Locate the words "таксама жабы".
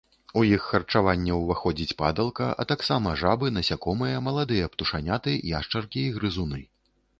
2.73-3.53